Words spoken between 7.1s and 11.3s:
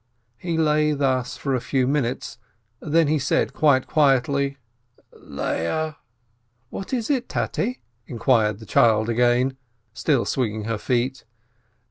it, Tate?" inquired the child again, still swinging her feet.